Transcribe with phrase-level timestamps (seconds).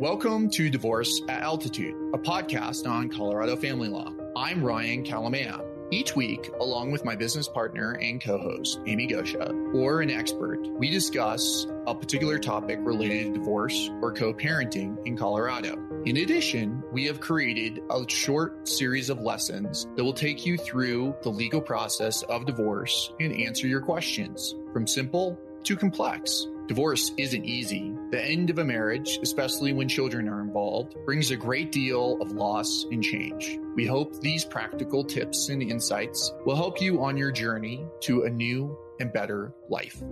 [0.00, 4.12] Welcome to Divorce at Altitude, a podcast on Colorado family law.
[4.36, 5.60] I'm Ryan Kalamaya.
[5.90, 10.64] Each week, along with my business partner and co host, Amy Goscha, or an expert,
[10.78, 15.76] we discuss a particular topic related to divorce or co parenting in Colorado.
[16.04, 21.16] In addition, we have created a short series of lessons that will take you through
[21.24, 26.46] the legal process of divorce and answer your questions from simple to complex.
[26.68, 27.94] Divorce isn't easy.
[28.10, 32.32] The end of a marriage, especially when children are involved, brings a great deal of
[32.32, 33.58] loss and change.
[33.74, 38.30] We hope these practical tips and insights will help you on your journey to a
[38.30, 40.02] new and better life.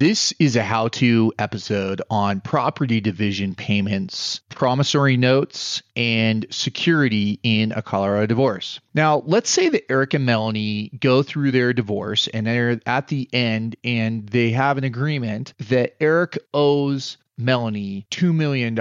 [0.00, 7.72] This is a how to episode on property division payments, promissory notes, and security in
[7.72, 8.80] a Colorado divorce.
[8.94, 13.28] Now, let's say that Eric and Melanie go through their divorce and they're at the
[13.30, 18.74] end and they have an agreement that Eric owes Melanie $2 million.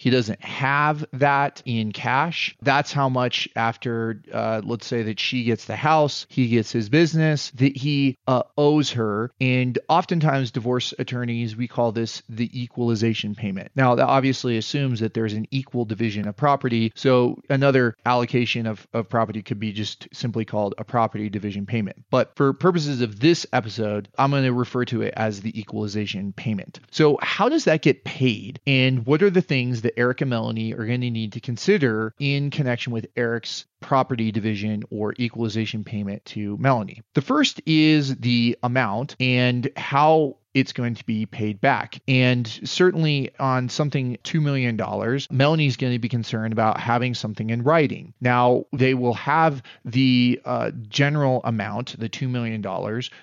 [0.00, 2.56] He doesn't have that in cash.
[2.62, 6.88] That's how much after, uh, let's say that she gets the house, he gets his
[6.88, 9.30] business, that he uh, owes her.
[9.42, 13.72] And oftentimes, divorce attorneys, we call this the equalization payment.
[13.76, 16.92] Now, that obviously assumes that there's an equal division of property.
[16.96, 22.02] So another allocation of, of property could be just simply called a property division payment.
[22.10, 26.32] But for purposes of this episode, I'm going to refer to it as the equalization
[26.32, 26.80] payment.
[26.90, 28.60] So, how does that get paid?
[28.66, 31.40] And what are the things that that Eric and Melanie are going to need to
[31.40, 37.02] consider in connection with Eric's property division or equalization payment to Melanie.
[37.14, 42.00] The first is the amount and how it's going to be paid back.
[42.08, 44.76] And certainly on something $2 million,
[45.30, 48.14] Melanie's going to be concerned about having something in writing.
[48.20, 52.64] Now, they will have the uh, general amount, the $2 million,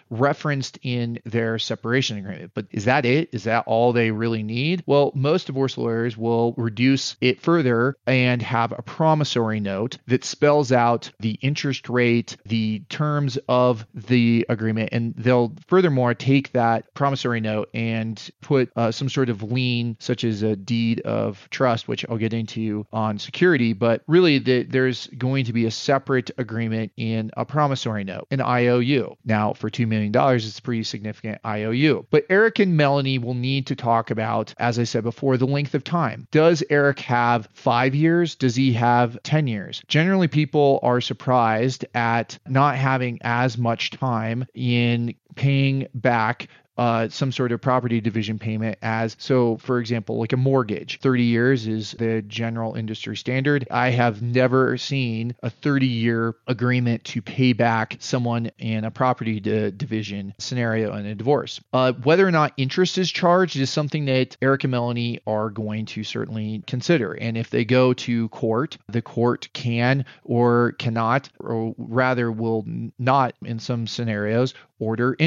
[0.09, 2.51] referenced in their separation agreement.
[2.53, 3.29] But is that it?
[3.33, 4.83] Is that all they really need?
[4.85, 10.46] Well, most divorce lawyers will reduce it further and have a promissory note that spells
[10.71, 17.17] out the interest rate, the terms of the agreement, and they'll furthermore take that promissory
[17.17, 21.87] promissory note and put uh, some sort of lien, such as a deed of trust,
[21.87, 23.73] which I'll get into on security.
[23.73, 28.41] But really, the, there's going to be a separate agreement in a promissory note, an
[28.41, 29.15] IOU.
[29.25, 32.05] Now, for $2 million, it's a pretty significant IOU.
[32.09, 35.75] But Eric and Melanie will need to talk about, as I said before, the length
[35.75, 36.27] of time.
[36.31, 38.35] Does Eric have five years?
[38.35, 39.81] Does he have 10 years?
[39.87, 47.31] Generally, people are surprised at not having as much time in paying back uh, some
[47.31, 50.99] sort of property division payment as so for example like a mortgage.
[51.01, 53.67] 30 years is the general industry standard.
[53.71, 59.39] I have never seen a 30 year agreement to pay back someone in a property
[59.39, 61.59] division scenario in a divorce.
[61.73, 65.85] Uh, whether or not interest is charged is something that eric and melanie are going
[65.85, 67.13] to certainly consider.
[67.13, 72.65] And if they go to court the court can or cannot or rather will
[72.99, 75.26] not in some scenarios order interest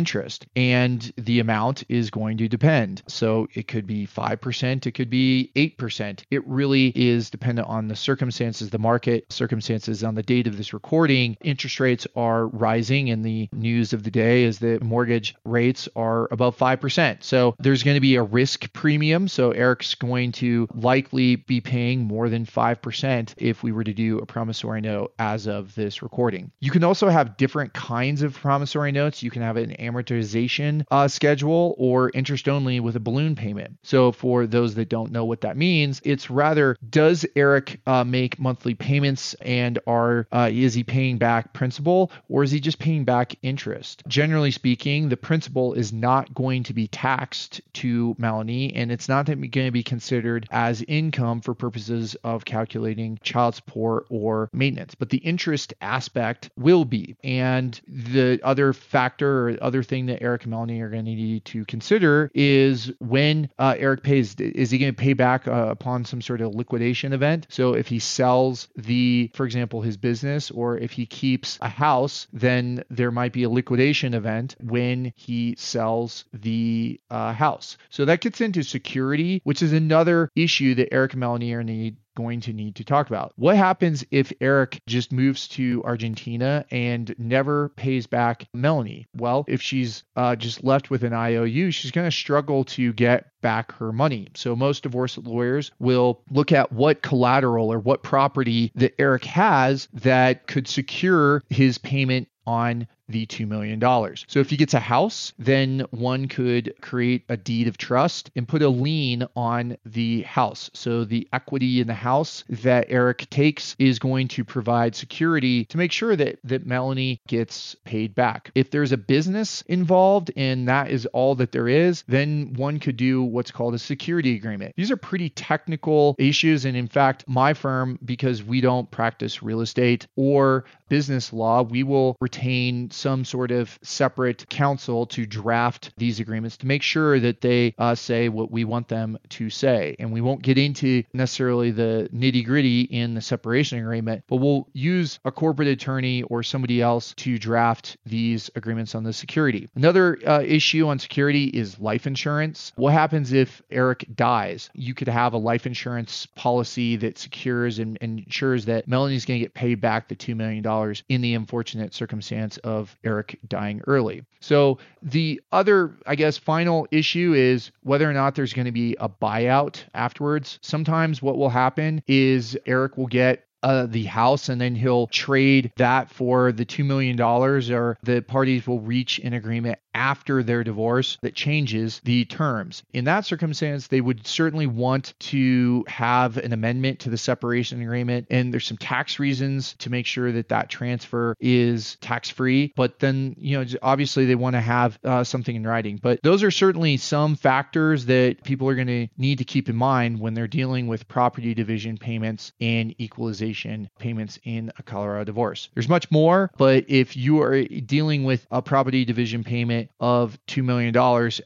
[0.56, 3.02] and the amount is going to depend.
[3.06, 6.24] So it could be 5%, it could be 8%.
[6.30, 10.72] It really is dependent on the circumstances, the market circumstances on the date of this
[10.72, 11.36] recording.
[11.42, 16.28] Interest rates are rising, and the news of the day is that mortgage rates are
[16.30, 17.22] above 5%.
[17.22, 19.28] So there's going to be a risk premium.
[19.28, 24.18] So Eric's going to likely be paying more than 5% if we were to do
[24.18, 26.50] a promissory note as of this recording.
[26.60, 29.22] You can also have different kinds of promissory notes.
[29.22, 33.78] You can have an amortization uh, schedule or interest only with a balloon payment.
[33.82, 38.38] So, for those that don't know what that means, it's rather does Eric uh, make
[38.38, 43.04] monthly payments and are uh, is he paying back principal or is he just paying
[43.04, 44.02] back interest?
[44.06, 49.26] Generally speaking, the principal is not going to be taxed to Melanie and it's not
[49.26, 55.10] going to be considered as income for purposes of calculating child support or maintenance, but
[55.10, 57.16] the interest aspect will be.
[57.22, 61.44] And the other factor or other thing that Eric and Melanie are going to need
[61.44, 66.04] to consider is when uh, Eric pays, is he going to pay back uh, upon
[66.04, 67.46] some sort of liquidation event?
[67.50, 72.26] So if he sells the, for example, his business, or if he keeps a house,
[72.32, 77.76] then there might be a liquidation event when he sells the uh, house.
[77.90, 81.96] So that gets into security, which is another issue that Eric and Melanie are need
[82.20, 83.32] going to need to talk about.
[83.36, 89.06] What happens if Eric just moves to Argentina and never pays back Melanie?
[89.16, 93.30] Well, if she's uh, just left with an IOU, she's going to struggle to get
[93.40, 94.28] back her money.
[94.34, 99.88] So most divorce lawyers will look at what collateral or what property that Eric has
[99.94, 103.80] that could secure his payment on the $2 million.
[104.26, 108.46] So if he gets a house, then one could create a deed of trust and
[108.46, 110.70] put a lien on the house.
[110.74, 115.78] So the equity in the house that Eric takes is going to provide security to
[115.78, 118.50] make sure that, that Melanie gets paid back.
[118.54, 122.96] If there's a business involved and that is all that there is, then one could
[122.96, 124.74] do what's called a security agreement.
[124.76, 126.64] These are pretty technical issues.
[126.64, 131.82] And in fact, my firm, because we don't practice real estate or business law, we
[131.82, 137.40] will retain some sort of separate counsel to draft these agreements to make sure that
[137.40, 139.96] they uh, say what we want them to say.
[139.98, 144.68] And we won't get into necessarily the nitty gritty in the separation agreement, but we'll
[144.72, 149.68] use a corporate attorney or somebody else to draft these agreements on the security.
[149.74, 152.72] Another uh, issue on security is life insurance.
[152.76, 154.70] What happens if Eric dies?
[154.74, 159.40] You could have a life insurance policy that secures and, and ensures that Melanie's going
[159.40, 164.22] to get paid back the $2 million in the unfortunate circumstance of Eric dying early.
[164.40, 168.96] So the other, I guess, final issue is whether or not there's going to be
[169.00, 170.58] a buyout afterwards.
[170.62, 175.72] Sometimes what will happen is Eric will get uh, the house and then he'll trade
[175.76, 181.18] that for the $2 million or the parties will reach an agreement after their divorce
[181.22, 182.84] that changes the terms.
[182.92, 188.28] In that circumstance, they would certainly want to have an amendment to the separation agreement.
[188.30, 192.72] And there's some tax reasons to make sure that that transfer is tax free.
[192.76, 195.98] But then, you know, obviously they want to have uh, something in writing.
[196.00, 199.76] But those are certainly some factors that people are going to need to keep in
[199.76, 203.49] mind when they're dealing with property division payments and equalization
[203.98, 205.68] payments in a Colorado divorce.
[205.74, 210.64] There's much more, but if you are dealing with a property division payment, of $2
[210.64, 210.96] million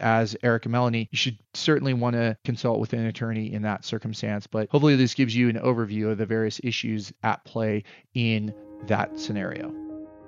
[0.01, 3.85] as Eric and Melanie, you should certainly want to consult with an attorney in that
[3.85, 4.47] circumstance.
[4.47, 7.85] But hopefully, this gives you an overview of the various issues at play
[8.15, 8.55] in
[8.87, 9.84] that scenario.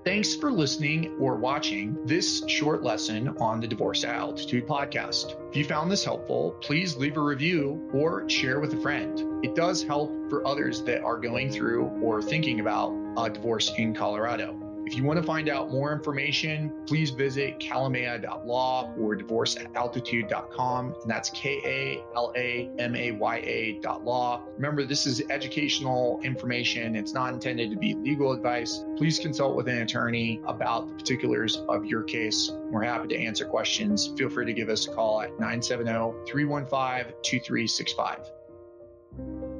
[0.06, 5.34] Thanks for listening or watching this short lesson on the Divorce Altitude podcast.
[5.50, 9.44] If you found this helpful, please leave a review or share with a friend.
[9.44, 13.96] It does help for others that are going through or thinking about a divorce in
[13.96, 14.65] Colorado.
[14.86, 20.94] If you want to find out more information, please visit kalamaya.law or divorcealtitude.com.
[21.02, 24.44] And that's K A L A M A Y A dot law.
[24.54, 26.94] Remember, this is educational information.
[26.94, 28.84] It's not intended to be legal advice.
[28.96, 32.52] Please consult with an attorney about the particulars of your case.
[32.70, 34.12] We're happy to answer questions.
[34.16, 39.55] Feel free to give us a call at 970 315 2365.